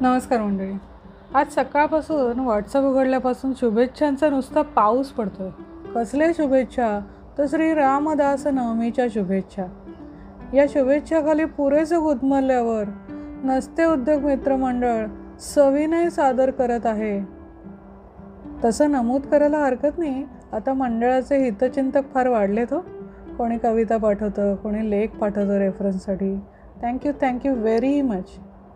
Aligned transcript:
नमस्कार 0.00 0.42
मंडळी. 0.42 0.72
आज 1.34 1.54
सकाळपासून 1.54 2.38
व्हॉट्सअप 2.38 2.84
उघडल्यापासून 2.84 3.52
शुभेच्छांचा 3.54 4.30
नुसता 4.30 4.62
पाऊस 4.62 5.08
पडतोय. 5.08 5.48
कसल्या 5.94 6.30
शुभेच्छा? 6.32 7.00
तर 7.38 7.46
श्री 7.48 7.74
रामदास 7.74 8.46
नवमीच्या 8.46 9.06
शुभेच्छा. 9.14 9.64
या 10.54 10.66
शुभेच्छाखाली 10.68 11.44
पुरेसं 11.44 12.02
गुदमरल्यावर 12.02 12.84
नसते 13.44 13.84
उद्योग 13.84 14.22
मित्रमंडळ 14.22 15.06
सविनय 15.40 16.10
सादर 16.10 16.50
करत 16.50 16.86
आहे. 16.86 17.20
तसं 18.64 18.90
नमूद 18.90 19.20
करायला 19.20 19.58
हरकत 19.58 19.98
नाही. 19.98 20.24
आता 20.52 20.72
मंडळाचे 20.72 21.44
हितचिंतक 21.44 22.02
फार 22.14 22.28
वाढलेत 22.28 22.72
हो. 22.72 22.80
कोणी 23.38 23.58
कविता 23.58 23.96
पाठवतं 23.96 24.54
कोणी 24.54 24.90
लेख 24.90 25.08
पाठवतं 25.08 25.58
रेफरन्ससाठी 25.58 26.40
thank you 26.82 27.12
thank you 27.20 27.54
very 27.54 28.02
much 28.02 28.28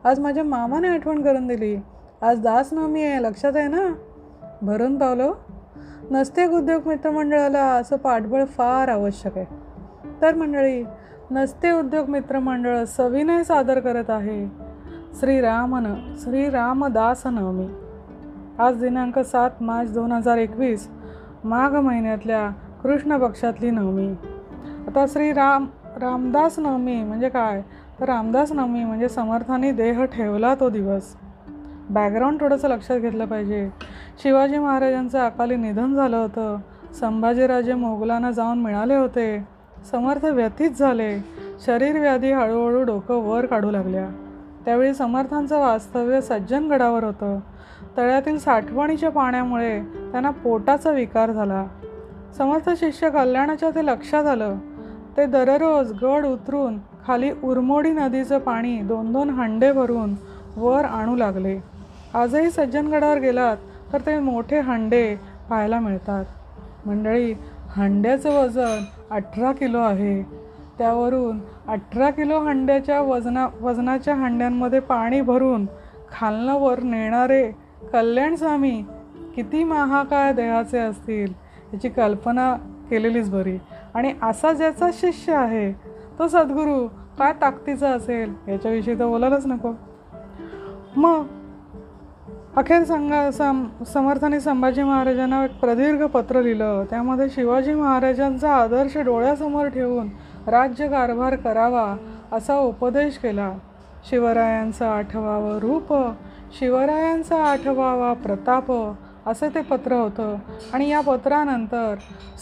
आज 0.05 0.21
माझ्या 0.21 0.45
मामाने 0.45 0.89
आठवण 0.89 1.23
करून 1.23 1.47
दिली. 1.47 1.77
आज 2.23 2.41
दासनवमी 2.41 3.03
आहे 3.03 3.23
लक्षात 3.23 3.53
आहे 3.57 3.69
ना? 3.69 3.95
भरून 4.63 4.99
पावलो 4.99 5.29
हो. 5.29 5.35
नसते 6.11 6.47
उद्योग 6.47 6.83
मित्रमंडळाला 6.87 7.63
असं 7.63 7.97
पाठबळ 7.97 8.45
फार 8.45 8.89
आवश्यक 8.89 9.39
आहे. 9.39 9.47
तर 10.23 10.35
मंडळी 10.35 10.85
नसते 11.31 11.71
उद्योग 11.71 12.09
मित्रमंडळ 12.09 12.85
सविनय 12.85 13.43
सादर 13.43 13.81
करत 13.81 14.11
आहे. 14.11 14.47
श्रीरामन 15.21 16.15
श्रीरामदासनवमी 16.25 17.69
आज 18.59 18.77
दिनांक 18.77 19.19
सात 19.19 19.51
मार्च 19.61 19.93
दोन 19.93 20.13
हजार 20.13 20.37
एकवीस 20.37 20.89
माघ 21.45 21.75
महिन्यातल्या 21.75 22.51
कृष्ण 22.83 23.19
पक्षातली 23.19 23.71
नवमी. 23.71 24.15
आता 24.87 25.05
श्री 25.09 25.33
राम 25.33 25.67
रामदास 26.01 26.59
नवमी 26.59 27.03
म्हणजे 27.03 27.29
काय? 27.29 27.63
रामदास 28.05 28.53
नवमी 28.53 28.85
म्हणजे 28.85 29.09
समर्थांनी 29.09 29.73
देह 29.73 30.05
ठेवला 30.05 30.55
तो 30.55 30.71
दिवस. 30.71 31.17
बॅकग्राऊंड 31.91 32.41
थोडंसं 32.41 32.69
लक्षात 32.69 32.99
घेतलं 32.99 33.27
पाहिजे. 33.27 33.71
शिवाजी 34.23 34.59
महाराजांचं 34.59 35.19
अकाली 35.19 35.57
निधन 35.57 35.95
झालं 35.95 36.17
होतं. 36.17 36.57
संभाजीराजे 37.01 37.75
मोगलांना 37.75 38.31
जाऊन 38.31 38.59
मिळाले 38.59 38.95
होते. 38.95 39.49
समर्थ 39.91 40.25
व्यथित 40.25 40.71
झाले. 40.71 41.19
शरीरव्याधी 41.67 42.33
हळूहळू 42.33 42.83
डोकं 42.83 43.15
वर 43.15 43.47
काढू 43.47 43.71
लागल्या. 43.71 44.09
त्यावेळी 44.65 44.95
समर्थांचं 44.95 45.59
वास्तव्य 45.59 46.21
सज्जनगडावर 46.21 47.05
होतं. 47.05 47.39
तळ्यातील 47.97 48.39
साठवणीच्या 48.39 49.11
पाण्यामुळे 49.11 49.81
त्यांना 49.81 50.31
पोटाचा 50.31 50.91
विकार 50.91 51.31
झाला. 51.31 51.67
समर्थ 52.39 52.71
शिष्य 52.71 53.11
कल्याणाच्या 53.11 53.71
ते 53.71 53.87
लक्षात 53.87 54.25
आलं. 54.25 54.57
ते 55.17 55.27
दररोज 55.27 55.93
गड 56.05 56.27
उतरून 56.27 56.79
खाली 57.07 57.31
उरमोडी 57.43 57.91
नदीचं 57.91 58.39
पाणी 58.39 58.77
दोन 58.83 59.13
दोन 59.13 59.31
हंडे 59.31 59.73
भरून 59.73 60.15
वर 60.57 60.85
आणू 60.85 61.17
लागले. 61.17 61.59
आजही 62.15 62.51
सज्जनगडावर 62.51 63.19
गेलात 63.19 63.57
तर 63.93 64.01
ते 64.01 64.19
मोठे 64.19 64.61
हंडे 64.61 65.15
पाहायला 65.51 65.81
मिळतात. 65.81 66.25
मंडळी 66.87 67.33
हंड्याचं 67.77 68.43
वजन 68.43 68.85
अठरा 69.11 69.53
किलो 69.53 69.79
आहे. 69.79 70.23
त्यावरून 70.79 71.39
अठरा 71.69 72.11
किलो 72.11 72.39
हंड्याच्या 72.41 73.01
वजना 73.01 73.47
वजनाच्या 73.61 74.15
हंड्यांमध्ये 74.15 74.81
पाणी 74.81 75.21
भरून 75.21 75.67
खालनावर 76.13 76.83
नेणारे 76.83 77.43
कल्याण 77.93 78.35
स्वामी 78.37 78.83
किती 79.37 79.65
महाकाय 79.65 80.33
देहाचे 80.33 80.79
असतील 80.79 81.33
याची 81.73 81.89
कल्पना 81.89 82.55
केलेलीच 82.91 83.31
बरी. 83.31 83.57
आणि 83.95 84.13
असा 84.23 84.53
ज्याचा 84.53 84.89
शिष्य 84.93 85.35
आहे 85.35 85.73
तो 86.19 86.29
सद्गुरू 86.29 86.89
काय 87.19 87.33
ताकदीचा 87.41 87.91
असेल 87.91 88.35
याच्याविषयी 88.49 88.99
तर 88.99 89.07
बोलायलाच 89.07 89.47
नको. 89.47 89.73
मग 90.97 91.27
अखेर 92.57 92.85
संघा 92.85 93.31
सम 93.31 93.67
समर्थाने 93.87 94.41
संभाजी 94.41 94.83
महाराजांना 94.83 95.45
एक 95.45 95.61
प्रदीर्घ 95.61 96.05
पत्र 96.05 96.43
लिहिलं. 96.43 96.85
त्यामध्ये 96.91 97.29
शिवाजी 97.29 97.75
महाराजांचा 97.75 98.55
आदर्श 98.55 98.97
डोळ्यासमोर 98.97 99.67
ठेवून 99.67 100.09
राज्यकारभार 100.47 101.37
करावा 101.37 101.97
असा 102.33 102.59
उपदेश 102.59 103.19
केला. 103.19 103.53
शिवरायांचा 104.11 104.91
आठवावं 104.91 105.59
रूप 105.59 106.13
शिवरायांचा 106.59 107.45
आठवावा 107.45 108.13
प्रताप 108.13 108.95
असं 109.27 109.49
ते 109.49 109.61
पत्र 109.61 109.93
होतं. 109.93 110.37
आणि 110.73 110.89
या 110.89 111.01
पत्रानंतर 111.01 111.95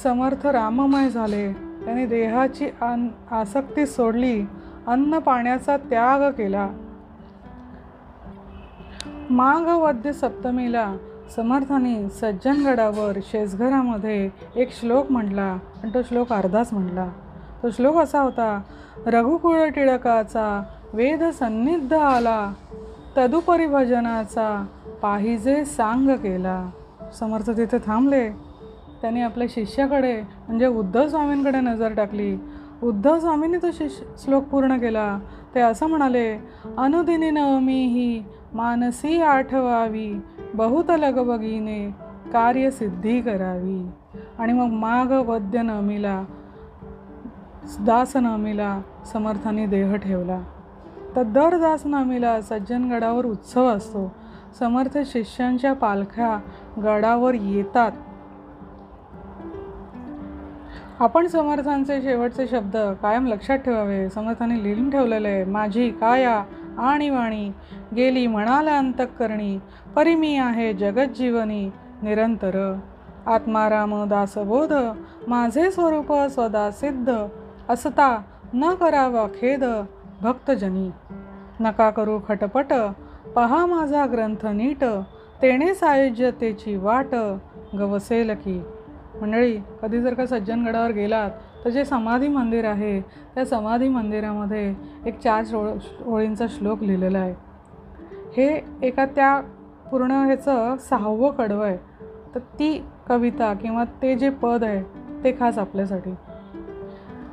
समर्थ 0.03 0.47
राममय 0.47 1.09
झाले. 1.09 1.69
त्याने 1.85 2.07
देहाची 2.07 2.67
अन 2.67 3.09
आसक्ती 3.31 3.87
सोडली 3.87 4.43
अन्न 4.87 5.19
पाण्याचा 5.19 5.77
त्याग 5.77 6.31
केला. 6.31 6.69
माघ 9.31 9.69
वद्य 9.69 10.13
सप्तमीला 10.13 10.97
समर्थाने 11.37 12.09
सज्जनगडावर 12.09 13.19
शेजघरामध्ये 13.23 14.31
एक 14.57 14.73
श्लोक 14.73 15.13
म्हटला 15.13 15.57
आणि 15.83 15.91
तो 15.95 16.03
श्लोक 16.03 16.33
अर्धाच 16.33 16.73
म्हटला. 16.73 17.09
तो 17.63 17.71
श्लोक 17.71 17.97
असा 17.97 18.21
होता 18.21 18.62
रघुकुळ 19.07 19.69
टिळकाचा 19.69 20.62
वेद 20.93 21.25
सन्निध 21.25 21.93
आला 21.93 22.53
तदुपरी 23.17 23.67
भजनाचा 23.67 24.67
पाहिजे 25.03 25.65
सांग 25.65 26.09
केला. 26.09 26.71
समर्थ 27.19 27.51
तिथे 27.51 27.79
थांबले. 27.87 28.50
त्याने 29.03 29.21
आपल्या 29.21 29.47
शिष्याकडे 29.50 30.22
म्हणजे 30.22 30.66
उद्धव 30.66 31.09
स्वामींकडे 31.09 31.61
नजर 31.61 31.94
टाकली. 31.94 32.37
उद्धव 32.83 33.19
स्वामींनी 33.19 33.59
तो 33.59 33.71
शिष्य 33.72 34.05
श्लोक 34.19 34.44
पूर्ण 34.44 34.77
केला. 34.77 35.19
ते 35.55 35.61
असं 35.61 35.87
म्हणाले 35.87 36.38
अनुदिनी 36.78 37.31
नवमी 37.31 37.87
ही 37.87 38.25
मानसी 38.55 39.22
आठवावी 39.22 40.21
बहुत 40.55 40.84
लगबगीने 40.88 41.91
कार्यसिद्धी 42.33 43.21
करावी. 43.21 43.91
आणि 44.38 44.53
मग 44.53 44.66
माघ 44.66 45.12
वद्य 45.12 45.62
नवमीला 45.62 46.25
दास 47.81 48.17
नवमीला 48.17 48.81
समर्थाने 49.12 49.67
देह 49.67 49.97
ठेवला. 49.97 50.41
तर 51.17 51.22
दर 51.22 51.56
दास 51.56 51.87
नवमीला 51.87 52.41
सज्जनगडावर 52.41 53.27
उत्सव 53.27 53.67
असतो. 53.67 54.12
समर्थ 54.59 54.99
शिष्यांच्या 55.06 55.72
पालख्या 55.72 56.38
गडावर 56.82 57.34
येतात. 57.34 57.93
आपण 61.00 61.27
समर्थांचे 61.27 62.00
शेवटचे 62.03 62.47
शब्द 62.47 62.77
कायम 63.03 63.27
लक्षात 63.27 63.59
ठेवावे. 63.59 64.09
समर्थांनी 64.09 64.62
लिहून 64.62 64.88
ठेवलेले 64.91 65.28
आहे 65.28 65.44
माझी 65.44 65.88
काया 65.91 66.34
आणि 66.78 67.09
वाणी 67.11 67.49
गेली 67.97 68.27
म्हणाला 68.27 68.77
अंतकरणी 68.78 69.59
परी 69.97 70.15
मी 70.15 70.37
आहे 70.37 70.72
जगज्जीवनी 70.72 71.65
निरंतर. 72.03 72.59
आत्माराम 73.27 73.94
दासबोध 74.09 74.72
माझे 75.28 75.71
स्वरूप 75.71 76.12
स्वदा 76.31 76.71
सिद्ध 76.71 77.12
असता 77.69 78.17
न 78.55 78.75
करावा 78.75 79.27
खेद 79.41 79.65
भक्तजनी. 80.22 80.88
नका 81.61 81.88
करू 81.91 82.19
खटपट 82.28 82.72
पहा 83.37 83.65
माझा 83.67 84.05
ग्रंथ 84.06 84.47
नीट 84.47 84.84
तेणे 85.43 85.72
सायुज्यतेची 85.75 86.77
वाट 86.77 87.15
गवसेल 87.78 88.34
की 88.34 88.61
मंडळी 89.22 89.58
कधी 89.82 90.00
जर 90.00 90.14
का 90.14 90.26
सज्जनगडावर 90.26 90.91
गेलात 90.91 91.31
तर 91.64 91.70
जे 91.70 91.84
समाधी 91.84 92.28
मंदिर 92.28 92.64
आहे 92.64 93.00
त्या 93.00 93.47
समाधी 93.47 93.88
मंदिरामध्ये 93.88 94.75
एक 95.06 95.19
चार 95.19 95.54
ओळ 95.54 95.69
ओळींचा 96.06 96.47
श्लोक 96.48 96.82
लिहिलेला 96.82 97.19
आहे. 97.19 97.34
हे 98.36 98.64
एका 98.82 99.04
त्या 99.04 99.41
पूर्ण 99.91 100.10
ह्याचं 100.10 100.76
सहावं 100.76 101.31
कडवं 101.31 101.66
आहे. 101.66 101.76
तर 102.34 102.38
ती 102.38 102.84
कविता 103.08 103.54
किंवा 103.54 103.84
ते 103.84 104.14
जे 104.14 104.31
पद 104.31 104.64
आहे 104.64 104.82
ते 105.25 105.32
खास 105.32 105.58
आपल्यासाठी. 105.58 106.14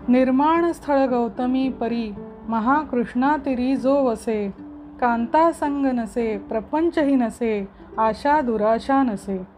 निर्माण 0.07 0.71
स्थळ 0.71 1.05
गौतमी 1.05 1.69
परी 1.69 2.11
महाकृष्णातिरी 2.47 3.75
जो 3.75 4.03
वसे 4.03 4.53
कांता 5.01 5.51
संग 5.51 5.85
नसे 5.85 6.37
प्रपंचही 6.37 7.16
नसे 7.16 7.69
आशा 7.97 8.41
दुराशा 8.41 9.03
नसे. 9.03 9.56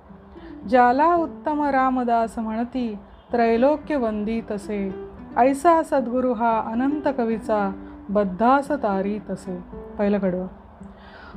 ज्याला 0.69 1.15
उत्तम 1.15 1.63
रामदास 1.63 2.39
म्हणती 2.39 2.97
त्रैलोक्य 3.31 3.95
वंदी 3.95 4.41
तसे. 4.51 4.95
ऐसा 5.37 5.83
सद्गुरु 5.83 6.33
हा 6.33 6.63
अनंत 6.65 7.07
कवीचा 7.17 7.71
बद्धास 8.09 8.71
तारी 8.71 9.19
तसे. 9.29 9.57
पहिलं 9.97 10.19
कडवं 10.19 10.47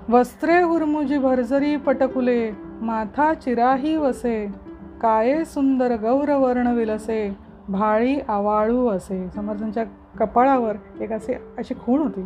वस्त्रे 0.09 0.63
हुरमुजी 0.63 1.19
भरजरी 1.19 1.77
पटकुले 1.77 2.51
माथा 2.81 3.35
चिराही 3.35 3.97
वसे. 3.97 4.55
काये 5.01 5.45
सुंदर 5.45 5.97
गौरवर्ण 5.97 6.67
विलसे 6.67 7.37
भाळी 7.69 8.21
आवाळू 8.29 8.87
असे. 8.89 9.29
समर्थांच्या 9.35 9.85
कपाळावर 10.19 10.77
एक 11.01 11.13
असे 11.13 11.35
अशी 11.59 11.75
खूण 11.75 12.03
होती. 12.03 12.25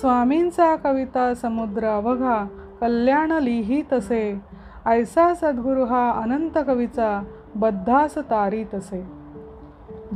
स्वामींचा 0.00 0.76
कविता 0.76 1.34
समुद्र 1.34 1.86
अवघा 1.86 2.46
कल्याण 2.80 3.32
लिही 3.32 3.82
तसे 3.92 4.40
ऐसा 4.86 5.34
सद्गुरु 5.34 5.84
हा 5.84 6.10
अनंत 6.10 6.58
कवीचा 6.66 7.22
बद्धास 7.54 8.18
तारी 8.18 8.64
तसे. 8.64 9.06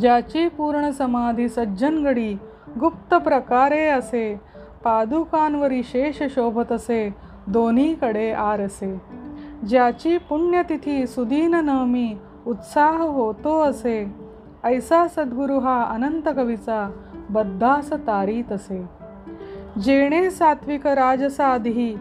ज्याची 0.00 0.48
पूर्ण 0.48 0.90
समाधी 0.90 1.48
सज्जनगडी 1.48 2.34
गुप्त 2.80 3.14
प्रकारे 3.14 3.88
असे 3.88 4.40
पादुकांवरी 4.84 5.82
शेष 5.82 6.22
शोभत 6.22 6.72
असे 6.72 7.14
दोन्हीकडे 7.46 8.32
आरसे 8.32 9.00
ज्याची 9.68 10.18
पुण्यतिथी 10.18 11.06
सुदीन 11.06 11.54
नवमी 11.54 12.14
उत्साह 12.46 13.02
होतो 13.02 13.60
असे 13.60 14.14
ऐसा 14.64 15.08
सद्गुरु 15.08 15.58
हा 15.58 15.82
अनंत 15.82 16.28
कवीचा 16.36 16.90
बद्धास 17.30 17.92
तारीत 17.92 18.52
असे 18.52 18.88
जेणे 19.80 20.30
सात्विक 20.30 20.86
राजसाधी 20.86 21.96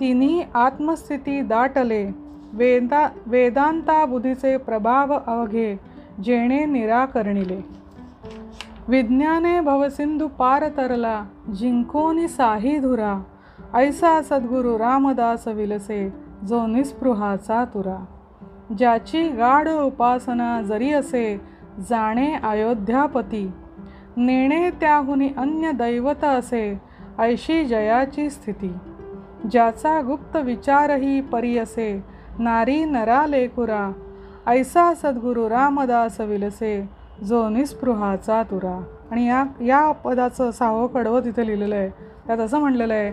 तिन्ही 0.00 0.42
आत्मस्थिती 0.54 1.42
दाटले. 1.42 2.10
वेदा 2.52 3.08
वेदांता 3.26 4.04
बुद्धीचे 4.06 4.56
प्रभाव 4.56 5.18
अवघे 5.26 5.80
जेणे 6.24 6.64
निराकरणिले. 6.64 7.60
विज्ञाने 8.88 9.60
भवसिंधू 9.60 10.28
पार 10.28 10.68
तरला 10.68 11.24
जिंकोनी 11.48 12.28
साही 12.28 12.78
धुरा. 12.78 13.22
ऐसा 13.74 14.22
सद्गुरु 14.22 14.78
रामदास 14.78 15.48
विलसे 15.48 16.12
जो 16.48 16.66
निस्पृहाचा 16.66 17.64
तुरा. 17.64 18.04
ज्याची 18.78 19.28
गाढ 19.28 19.68
उपासना 19.68 20.62
जरी 20.62 20.92
असे 20.92 21.40
जाणे 21.90 22.34
अयोध्यापती. 22.34 23.50
नेणे 24.16 24.70
त्याहुनी 24.70 25.28
अन्य 25.36 25.72
दैवत 25.72 26.24
असे 26.24 26.80
ऐशी 27.18 27.64
जयाची 27.64 28.30
स्थिती. 28.30 28.72
ज्याचा 29.50 30.00
गुप्त 30.06 30.36
विचारही 30.36 31.20
परी 31.20 31.58
असे. 31.58 32.04
नारी 32.38 32.84
नरा 32.84 33.26
लेकुरा 33.26 33.92
ऐसा 34.46 34.94
सद्गुरु 34.94 35.48
रामदास 35.48 36.20
विलसे. 36.20 36.88
जो 37.24 37.48
निस्पृहाचा 37.48 38.42
तुरा. 38.42 38.84
आणि 39.10 39.28
या 39.28 39.44
या 39.60 39.92
पदाचं 39.92 40.50
साहो 40.50 40.86
कडवं 40.86 41.20
तिथे 41.20 41.46
लिहिलेलं 41.46 41.74
आहे 41.74 41.88
त्यात 42.26 42.38
असं 42.38 42.58
म्हणलेलं 42.58 42.94
आहे 42.94 43.12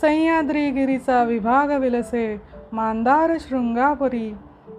सह्याद्रीगिरीचा 0.00 1.24
विभाग 1.24 1.80
विलसे. 1.80 2.42
मांदार 2.72 3.36
शृंगापरी. 3.40 4.34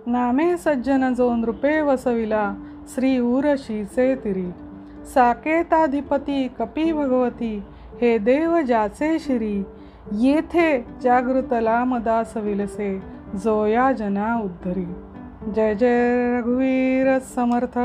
नामे 0.05 0.57
सज्जन 0.57 1.13
जो 1.13 1.35
नृपे 1.35 1.81
वसविला. 1.81 2.53
श्री 2.87 3.19
उरशीचे 3.19 4.15
तिरी. 4.15 4.51
साकेताधिपती 5.13 6.47
कपी 6.59 6.91
भगवती. 6.91 7.61
हे 8.01 8.17
देव 8.17 8.61
ज्याचे 8.61 9.19
शिरी. 9.19 9.63
येथे 10.11 10.85
जागृतला 11.01 11.61
लामदास 11.61 12.37
विलसे 12.37 12.99
जोया 13.43 13.91
जना 13.91 14.41
उद्धरी. 14.43 14.85
जय 15.51 15.75
जय 15.75 16.37
रघुवीर 16.37 17.19
समर्थ. 17.19 17.79